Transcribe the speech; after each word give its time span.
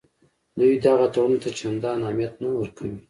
دوی 0.59 0.73
دغه 0.85 1.05
تړون 1.13 1.33
ته 1.43 1.49
چندان 1.59 1.97
اهمیت 2.01 2.33
نه 2.41 2.49
ورکوي. 2.59 2.97